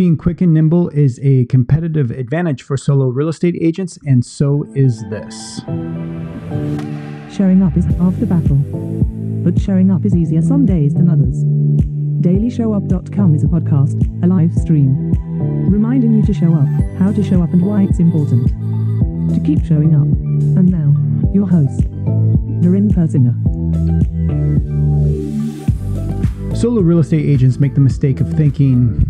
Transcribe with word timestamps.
Being 0.00 0.16
quick 0.16 0.40
and 0.40 0.54
nimble 0.54 0.88
is 0.88 1.20
a 1.22 1.44
competitive 1.44 2.10
advantage 2.10 2.62
for 2.62 2.78
solo 2.78 3.08
real 3.08 3.28
estate 3.28 3.54
agents, 3.60 3.98
and 4.06 4.24
so 4.24 4.64
is 4.74 5.04
this. 5.10 5.60
Showing 7.30 7.62
up 7.62 7.76
is 7.76 7.84
half 7.84 8.18
the 8.18 8.24
battle, 8.24 8.56
but 9.44 9.60
showing 9.60 9.90
up 9.90 10.06
is 10.06 10.16
easier 10.16 10.40
some 10.40 10.64
days 10.64 10.94
than 10.94 11.10
others. 11.10 11.44
DailyShowUp.com 12.24 13.34
is 13.34 13.44
a 13.44 13.46
podcast, 13.46 14.24
a 14.24 14.26
live 14.26 14.54
stream, 14.54 15.12
reminding 15.70 16.14
you 16.14 16.22
to 16.22 16.32
show 16.32 16.54
up, 16.54 16.66
how 16.98 17.12
to 17.12 17.22
show 17.22 17.42
up, 17.42 17.50
and 17.50 17.60
why 17.60 17.82
it's 17.82 17.98
important 17.98 18.48
to 19.34 19.40
keep 19.44 19.62
showing 19.66 19.94
up. 19.94 20.08
And 20.56 20.70
now, 20.70 20.94
your 21.34 21.46
host, 21.46 21.80
Darren 22.62 22.90
Persinger. 22.90 23.36
Solo 26.56 26.80
real 26.80 27.00
estate 27.00 27.26
agents 27.26 27.60
make 27.60 27.74
the 27.74 27.80
mistake 27.82 28.22
of 28.22 28.32
thinking 28.32 29.09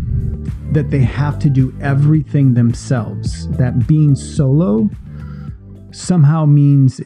that 0.71 0.89
they 0.89 0.99
have 0.99 1.37
to 1.39 1.49
do 1.49 1.75
everything 1.81 2.53
themselves, 2.53 3.49
that 3.57 3.87
being 3.87 4.15
solo 4.15 4.89
somehow 5.91 6.45
means 6.45 7.01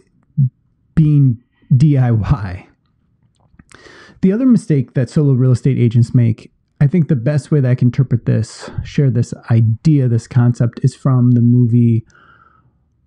being 0.93 1.41
DIY. 1.73 2.67
The 4.21 4.31
other 4.31 4.45
mistake 4.45 4.93
that 4.93 5.09
solo 5.09 5.33
real 5.33 5.51
estate 5.51 5.77
agents 5.77 6.13
make, 6.13 6.51
I 6.79 6.87
think 6.87 7.07
the 7.07 7.15
best 7.15 7.51
way 7.51 7.59
that 7.59 7.70
I 7.70 7.75
can 7.75 7.87
interpret 7.87 8.25
this, 8.25 8.70
share 8.83 9.09
this 9.09 9.33
idea, 9.49 10.07
this 10.07 10.27
concept, 10.27 10.79
is 10.84 10.95
from 10.95 11.31
the 11.31 11.41
movie 11.41 12.05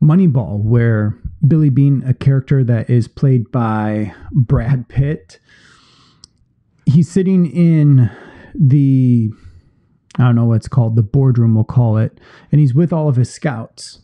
Moneyball, 0.03 0.63
where 0.63 1.19
Billy 1.47 1.71
Beane, 1.71 2.03
a 2.07 2.15
character 2.15 2.65
that 2.65 2.91
is 2.91 3.09
played 3.09 3.51
by 3.51 4.13
Brad 4.33 4.89
Pitt, 4.89 5.41
he's 6.87 7.11
sitting 7.11 7.47
in 7.47 8.11
the 8.55 9.31
I 10.19 10.25
don't 10.25 10.35
know 10.35 10.47
what's 10.47 10.69
called, 10.69 10.97
the 10.97 11.03
boardroom, 11.03 11.55
we'll 11.55 11.65
call 11.65 11.97
it. 11.97 12.19
And 12.51 12.61
he's 12.61 12.75
with 12.75 12.93
all 12.93 13.09
of 13.09 13.17
his 13.17 13.33
scouts. 13.33 14.01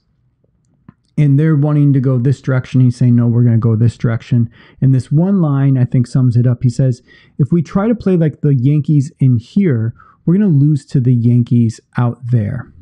And 1.17 1.39
they're 1.39 1.57
wanting 1.57 1.93
to 1.93 2.01
go 2.01 2.19
this 2.19 2.41
direction. 2.41 2.81
He's 2.81 2.97
saying, 2.97 3.15
no, 3.15 3.27
we're 3.27 3.43
going 3.43 3.55
to 3.55 3.59
go 3.59 3.77
this 3.77 3.97
direction. 3.97 4.51
And 4.81 4.95
this 4.95 5.13
one 5.13 5.41
line, 5.41 5.79
I 5.79 5.85
think, 5.85 6.07
sums 6.07 6.37
it 6.37 6.47
up. 6.47 6.63
He 6.63 6.71
says, 6.71 7.03
if 7.39 7.53
we 7.53 7.63
try 7.63 7.87
to 7.87 7.95
play 7.95 8.17
like 8.17 8.41
the 8.41 8.55
Yankees 8.55 9.13
in 9.21 9.39
here, 9.39 9.95
we're 10.27 10.37
going 10.37 10.53
to 10.53 10.59
lose 10.59 10.85
to 10.87 11.01
the 11.01 11.15
Yankees 11.15 11.81
out 11.97 12.19
there. 12.31 12.73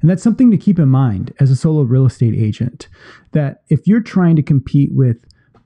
And 0.00 0.08
that's 0.08 0.22
something 0.22 0.50
to 0.50 0.56
keep 0.56 0.78
in 0.78 0.88
mind 0.88 1.34
as 1.40 1.50
a 1.50 1.56
solo 1.56 1.82
real 1.82 2.06
estate 2.06 2.34
agent 2.34 2.88
that 3.32 3.62
if 3.68 3.86
you're 3.86 4.00
trying 4.00 4.36
to 4.36 4.42
compete 4.42 4.90
with 4.92 5.18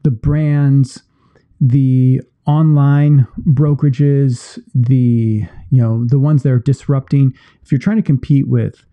the 0.03 0.11
brands, 0.11 1.03
the 1.61 2.21
online 2.47 3.27
brokerages, 3.49 4.59
the 4.75 5.45
you 5.71 5.81
know 5.81 6.07
the 6.07 6.19
ones 6.19 6.43
that 6.43 6.51
are 6.51 6.59
disrupting. 6.59 7.35
If 7.63 7.73
you're 7.73 7.79
trying 7.79 7.97
to 7.97 8.03
compete 8.03 8.49
with 8.49 8.85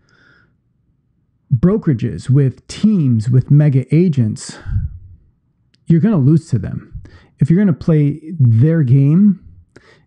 brokerages, 1.54 2.28
with 2.28 2.66
teams, 2.68 3.30
with 3.30 3.50
mega 3.50 3.86
agents, 3.94 4.58
you're 5.86 6.00
going 6.00 6.14
to 6.14 6.20
lose 6.20 6.48
to 6.50 6.58
them. 6.58 6.92
If 7.38 7.50
you're 7.50 7.62
going 7.62 7.74
to 7.74 7.84
play 7.84 8.20
their 8.38 8.82
game, 8.82 9.44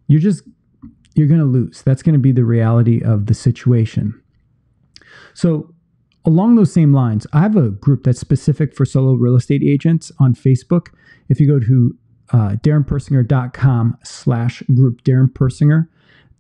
you're 0.08 0.20
just 0.20 0.44
you're 1.16 1.28
going 1.28 1.40
to 1.40 1.46
lose. 1.46 1.82
That's 1.82 2.02
going 2.02 2.14
to 2.14 2.20
be 2.20 2.32
the 2.32 2.46
reality 2.46 3.02
of 3.04 3.26
the 3.26 3.34
situation. 3.34 4.22
So, 5.34 5.74
along 6.26 6.56
those 6.56 6.72
same 6.72 6.94
lines, 6.94 7.28
I 7.34 7.42
have 7.42 7.56
a 7.56 7.70
group 7.70 8.04
that's 8.04 8.20
specific 8.20 8.76
for 8.76 8.86
solo 8.86 9.14
real 9.14 9.36
estate 9.36 9.64
agents 9.64 10.12
on 10.20 10.34
Facebook. 10.34 10.88
If 11.28 11.40
you 11.40 11.48
go 11.48 11.60
to 11.60 11.98
uh, 12.32 12.56
darrenpersinger.com 12.62 13.98
slash 14.04 14.64
group, 14.76 15.04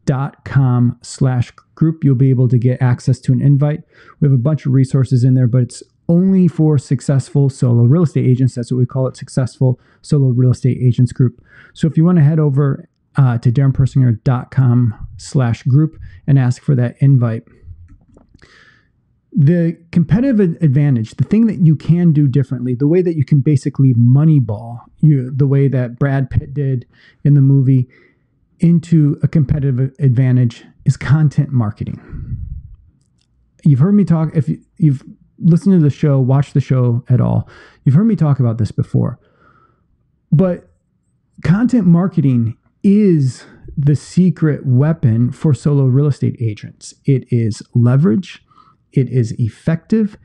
darrenpersinger.com 0.09 0.99
slash 1.02 1.52
group, 1.75 2.03
you'll 2.03 2.15
be 2.15 2.29
able 2.29 2.47
to 2.49 2.57
get 2.57 2.81
access 2.81 3.19
to 3.21 3.31
an 3.31 3.41
invite. 3.41 3.81
We 4.19 4.27
have 4.27 4.33
a 4.33 4.41
bunch 4.41 4.65
of 4.65 4.73
resources 4.73 5.23
in 5.23 5.33
there, 5.33 5.47
but 5.47 5.61
it's 5.61 5.83
only 6.07 6.47
for 6.47 6.77
successful 6.77 7.49
solo 7.49 7.83
real 7.83 8.03
estate 8.03 8.25
agents. 8.25 8.55
That's 8.55 8.71
what 8.71 8.80
we 8.80 8.85
call 8.85 9.07
it, 9.07 9.15
successful 9.15 9.80
solo 10.02 10.30
real 10.30 10.52
estate 10.52 10.80
agents 10.81 11.11
group. 11.11 11.43
So 11.73 11.87
if 11.87 11.98
you 11.98 12.03
want 12.03 12.17
to 12.17 12.23
head 12.23 12.39
over 12.39 12.89
uh, 13.15 13.37
to 13.39 13.52
darrenpersinger.com 13.52 15.08
slash 15.17 15.64
group 15.64 15.99
and 16.25 16.39
ask 16.39 16.61
for 16.61 16.75
that 16.75 16.95
invite 16.99 17.43
the 19.31 19.77
competitive 19.92 20.58
advantage, 20.61 21.11
the 21.11 21.23
thing 21.23 21.45
that 21.45 21.64
you 21.64 21.75
can 21.75 22.11
do 22.11 22.27
differently, 22.27 22.73
the 22.73 22.87
way 22.87 23.03
that 23.03 23.15
you 23.15 23.23
can 23.23 23.42
basically 23.42 23.93
moneyball 23.93 24.80
you, 25.02 25.31
the 25.36 25.45
way 25.45 25.67
that 25.67 25.99
Brad 25.99 26.31
Pitt 26.31 26.53
did 26.55 26.87
in 27.23 27.36
the 27.36 27.42
movie 27.42 27.87
into 28.59 29.20
a 29.23 29.27
competitive 29.27 29.93
advantage 29.99 30.65
is 30.86 30.97
content 30.97 31.52
marketing. 31.52 32.37
You've 33.64 33.80
heard 33.80 33.93
me 33.93 34.05
talk, 34.05 34.36
if 34.36 34.49
you've 34.77 35.03
listened 35.37 35.80
to 35.80 35.83
the 35.83 35.89
show, 35.89 36.20
watched 36.20 36.53
the 36.53 36.61
show 36.61 37.03
at 37.09 37.21
all, 37.21 37.49
you've 37.83 37.95
heard 37.95 38.05
me 38.08 38.15
talk 38.15 38.39
about 38.39 38.58
this 38.58 38.71
before. 38.71 39.19
But 40.31 40.71
content 41.43 41.86
marketing 41.86 42.58
is 42.83 43.45
the 43.77 43.95
secret 43.95 44.65
weapon 44.65 45.31
for 45.31 45.53
solo 45.53 45.86
real 45.86 46.08
estate 46.08 46.36
agents. 46.39 46.93
It 47.05 47.31
is 47.31 47.61
leverage 47.73 48.43
it 48.92 49.09
is 49.09 49.33
effective, 49.33 50.17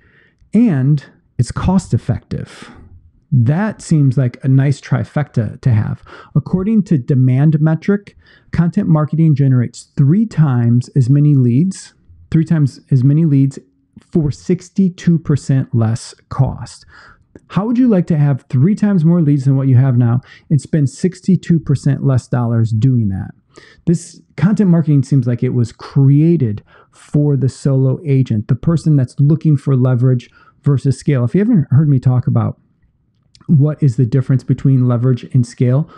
and 0.52 1.04
it's 1.38 1.52
cost 1.52 1.92
effective. 1.92 2.70
That 3.36 3.82
seems 3.82 4.16
like 4.16 4.38
a 4.44 4.48
nice 4.48 4.80
trifecta 4.80 5.60
to 5.62 5.70
have. 5.70 6.04
According 6.36 6.84
to 6.84 6.98
Demand 6.98 7.60
Metric, 7.60 8.16
content 8.52 8.88
marketing 8.88 9.34
generates 9.34 9.88
three 9.96 10.24
times 10.24 10.88
as 10.90 11.10
many 11.10 11.34
leads, 11.34 11.94
three 12.30 12.44
times 12.44 12.78
as 12.92 13.02
many 13.02 13.24
leads 13.24 13.58
for 14.12 14.28
62% 14.28 15.68
less 15.72 16.14
cost. 16.28 16.86
How 17.48 17.66
would 17.66 17.76
you 17.76 17.88
like 17.88 18.06
to 18.06 18.16
have 18.16 18.44
three 18.48 18.76
times 18.76 19.04
more 19.04 19.20
leads 19.20 19.46
than 19.46 19.56
what 19.56 19.66
you 19.66 19.76
have 19.78 19.98
now 19.98 20.20
and 20.48 20.60
spend 20.60 20.86
62% 20.86 22.04
less 22.04 22.28
dollars 22.28 22.70
doing 22.70 23.08
that? 23.08 23.32
This 23.86 24.20
content 24.36 24.70
marketing 24.70 25.02
seems 25.02 25.26
like 25.26 25.42
it 25.42 25.54
was 25.54 25.72
created 25.72 26.62
for 26.92 27.36
the 27.36 27.48
solo 27.48 27.98
agent, 28.06 28.46
the 28.46 28.54
person 28.54 28.94
that's 28.94 29.18
looking 29.18 29.56
for 29.56 29.74
leverage 29.74 30.30
versus 30.62 30.96
scale. 30.96 31.24
If 31.24 31.34
you 31.34 31.40
haven't 31.40 31.66
heard 31.72 31.88
me 31.88 31.98
talk 31.98 32.28
about 32.28 32.60
what 33.46 33.82
is 33.82 33.96
the 33.96 34.06
difference 34.06 34.42
between 34.42 34.88
leverage 34.88 35.24
and 35.34 35.46
scale, 35.46 35.88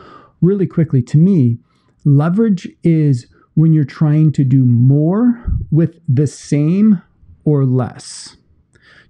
really 0.40 0.66
quickly, 0.66 1.02
to 1.02 1.18
me, 1.18 1.58
leverage 2.04 2.68
is 2.82 3.26
when 3.54 3.72
you're 3.72 3.84
trying 3.84 4.32
to 4.32 4.44
do 4.44 4.64
more 4.64 5.44
with 5.70 6.00
the 6.08 6.26
same 6.26 7.02
or 7.44 7.64
less. 7.64 8.36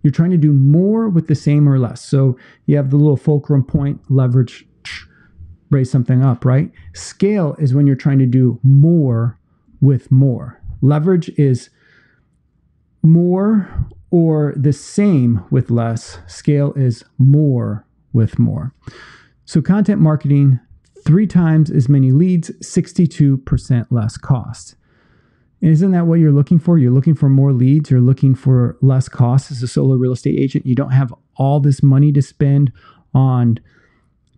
You're 0.03 0.13
trying 0.13 0.31
to 0.31 0.37
do 0.37 0.53
more 0.53 1.09
with 1.09 1.27
the 1.27 1.35
same 1.35 1.69
or 1.69 1.79
less. 1.79 2.01
So 2.01 2.39
you 2.67 2.77
have 2.77 2.91
the 2.91 2.97
little 2.97 3.17
fulcrum 3.17 3.65
point 3.65 4.01
leverage 4.09 4.67
raise 5.71 5.91
something 5.91 6.23
up, 6.23 6.45
right? 6.45 6.71
Scale 6.95 7.57
is 7.59 7.75
when 7.75 7.87
you're 7.87 7.97
trying 7.97 8.21
to 8.21 8.27
do 8.27 8.61
more 8.63 9.39
with 9.81 10.13
more. 10.13 10.61
Leverage 10.81 11.29
is 11.31 11.71
more 13.03 13.89
or 14.11 14.55
the 14.57 14.73
same 14.73 15.45
with 15.51 15.71
less. 15.71 16.19
Scale 16.27 16.73
is 16.75 17.05
more 17.19 17.86
with 18.17 18.39
more. 18.39 18.73
So, 19.45 19.63
content 19.63 20.01
marketing, 20.01 20.59
three 21.05 21.29
times 21.29 21.71
as 21.71 21.89
many 21.89 22.11
leads, 22.11 22.51
62% 22.63 23.87
less 23.91 24.17
cost. 24.17 24.75
isn't 25.61 25.93
that 25.93 26.07
what 26.07 26.19
you're 26.19 26.33
looking 26.33 26.59
for? 26.59 26.79
You're 26.79 26.91
looking 26.91 27.15
for 27.15 27.29
more 27.29 27.53
leads, 27.53 27.91
you're 27.91 28.01
looking 28.01 28.35
for 28.35 28.77
less 28.83 29.09
costs 29.09 29.53
as 29.53 29.63
a 29.63 29.69
solo 29.69 29.95
real 29.95 30.13
estate 30.13 30.39
agent. 30.39 30.67
You 30.67 30.75
don't 30.75 30.91
have 30.91 31.15
all 31.37 31.61
this 31.61 31.83
money 31.83 32.11
to 32.13 32.23
spend 32.23 32.73
on 33.15 33.61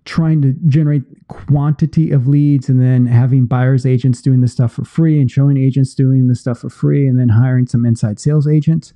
trying 0.05 0.41
to 0.41 0.55
generate 0.66 1.03
quantity 1.28 2.10
of 2.10 2.27
leads 2.27 2.69
and 2.69 2.81
then 2.81 3.06
having 3.06 3.47
buyers 3.47 3.84
agents 3.84 4.22
doing 4.22 4.41
this 4.41 4.53
stuff 4.53 4.72
for 4.72 4.84
free 4.84 5.21
and 5.21 5.31
showing 5.31 5.59
agents 5.59 5.95
doing 5.95 6.28
this 6.28 6.41
stuff 6.41 6.60
for 6.60 6.71
free 6.71 7.06
and 7.06 7.19
then 7.19 7.28
hiring 7.28 7.66
some 7.66 7.84
inside 7.84 8.19
sales 8.19 8.48
agents. 8.48 8.95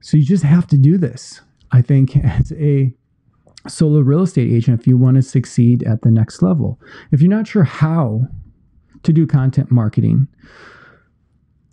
So 0.00 0.16
you 0.16 0.24
just 0.24 0.44
have 0.44 0.66
to 0.68 0.76
do 0.76 0.96
this. 0.96 1.40
I 1.72 1.82
think 1.82 2.16
as 2.24 2.52
a 2.52 2.94
solo 3.68 4.00
real 4.00 4.22
estate 4.22 4.52
agent 4.52 4.80
if 4.80 4.86
you 4.86 4.96
want 4.96 5.16
to 5.16 5.22
succeed 5.22 5.82
at 5.84 6.02
the 6.02 6.10
next 6.10 6.42
level. 6.42 6.80
If 7.12 7.20
you're 7.20 7.30
not 7.30 7.46
sure 7.46 7.64
how 7.64 8.22
to 9.02 9.12
do 9.12 9.26
content 9.26 9.70
marketing, 9.70 10.28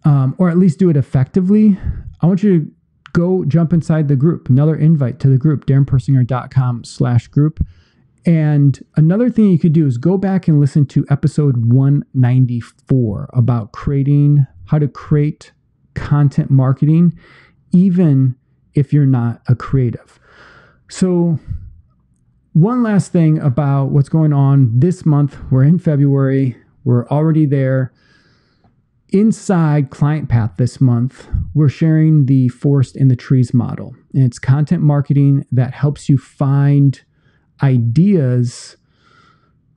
um, 0.03 0.35
or 0.37 0.49
at 0.49 0.57
least 0.57 0.79
do 0.79 0.89
it 0.89 0.97
effectively, 0.97 1.77
I 2.21 2.27
want 2.27 2.43
you 2.43 2.59
to 2.59 2.71
go 3.13 3.45
jump 3.45 3.73
inside 3.73 4.07
the 4.07 4.15
group. 4.15 4.49
Another 4.49 4.75
invite 4.75 5.19
to 5.19 5.27
the 5.27 5.37
group, 5.37 5.65
darrenpersinger.com 5.65 6.83
slash 6.83 7.27
group. 7.27 7.59
And 8.25 8.79
another 8.95 9.29
thing 9.29 9.49
you 9.49 9.59
could 9.59 9.73
do 9.73 9.87
is 9.87 9.97
go 9.97 10.17
back 10.17 10.47
and 10.47 10.59
listen 10.59 10.85
to 10.87 11.05
episode 11.09 11.71
194 11.73 13.29
about 13.33 13.71
creating 13.71 14.45
how 14.65 14.77
to 14.77 14.87
create 14.87 15.51
content 15.95 16.51
marketing, 16.51 17.17
even 17.71 18.35
if 18.73 18.93
you're 18.93 19.05
not 19.05 19.41
a 19.47 19.55
creative. 19.55 20.19
So, 20.89 21.39
one 22.53 22.83
last 22.83 23.11
thing 23.11 23.39
about 23.39 23.85
what's 23.91 24.09
going 24.09 24.33
on 24.33 24.79
this 24.79 25.05
month. 25.05 25.37
We're 25.49 25.63
in 25.63 25.79
February, 25.79 26.57
we're 26.83 27.07
already 27.07 27.45
there. 27.45 27.93
inside 29.13 29.89
Client 29.89 30.29
Path 30.29 30.51
this 30.57 30.79
month, 30.79 31.27
we're 31.53 31.69
sharing 31.69 32.27
the 32.27 32.47
Forest 32.47 32.95
in 32.95 33.09
the 33.09 33.15
Trees 33.15 33.53
model. 33.53 33.93
And 34.13 34.23
it's 34.23 34.39
content 34.39 34.81
marketing 34.81 35.45
that 35.51 35.73
helps 35.73 36.07
you 36.07 36.17
find 36.17 37.01
ideas 37.61 38.77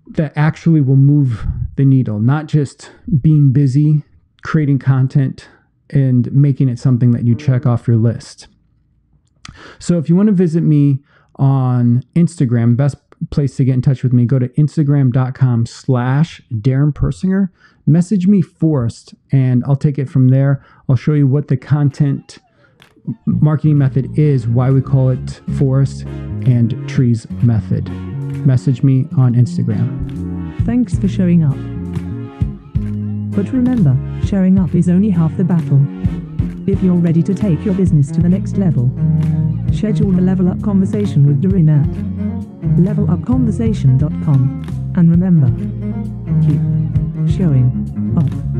that 0.06 0.32
actually 0.36 0.80
will 0.80 0.96
move 0.96 1.44
the 1.76 1.84
needle, 1.84 2.20
not 2.20 2.46
just 2.46 2.92
being 3.20 3.52
busy 3.52 4.04
creating 4.44 4.78
content 4.78 5.48
and 5.90 6.30
making 6.32 6.68
it 6.68 6.78
something 6.78 7.10
that 7.12 7.24
you 7.24 7.34
check 7.34 7.66
off 7.66 7.88
your 7.88 7.96
list. 7.96 8.46
So 9.78 9.98
if 9.98 10.08
you 10.08 10.16
want 10.16 10.28
to 10.28 10.34
visit 10.34 10.62
me 10.62 11.00
on 11.36 12.04
Instagram, 12.14 12.76
best 12.76 12.96
place 13.30 13.56
to 13.56 13.64
get 13.64 13.74
in 13.74 13.82
touch 13.82 14.02
with 14.02 14.12
me, 14.12 14.24
go 14.24 14.38
to 14.38 14.48
instagram.com 14.50 15.66
slash 15.66 16.42
Darren 16.52 16.92
Persinger. 16.92 17.48
Message 17.86 18.26
me 18.26 18.40
Forest 18.40 19.14
and 19.30 19.62
I'll 19.66 19.76
take 19.76 19.98
it 19.98 20.08
from 20.08 20.28
there. 20.28 20.64
I'll 20.88 20.96
show 20.96 21.12
you 21.12 21.26
what 21.26 21.48
the 21.48 21.56
content 21.56 22.38
marketing 23.26 23.78
method 23.78 24.18
is, 24.18 24.46
why 24.48 24.70
we 24.70 24.80
call 24.80 25.10
it 25.10 25.40
Forest 25.58 26.02
and 26.02 26.88
Trees 26.88 27.26
method. 27.42 27.88
Message 28.46 28.82
me 28.82 29.06
on 29.16 29.34
Instagram. 29.34 30.64
Thanks 30.64 30.98
for 30.98 31.08
showing 31.08 31.44
up. 31.44 31.56
But 33.34 33.52
remember, 33.52 33.96
showing 34.26 34.58
up 34.58 34.74
is 34.74 34.88
only 34.88 35.10
half 35.10 35.36
the 35.36 35.44
battle. 35.44 35.80
If 36.66 36.82
you're 36.82 36.94
ready 36.94 37.22
to 37.22 37.34
take 37.34 37.64
your 37.64 37.74
business 37.74 38.10
to 38.12 38.22
the 38.22 38.28
next 38.28 38.56
level, 38.56 38.90
schedule 39.84 40.18
a 40.18 40.22
level 40.22 40.48
up 40.48 40.62
conversation 40.62 41.26
with 41.26 41.42
Doreen 41.42 41.68
at 41.68 41.86
levelupconversation.com. 42.78 44.92
And 44.96 45.10
remember, 45.10 45.48
keep 46.40 46.62
showing 47.36 48.14
up. 48.16 48.53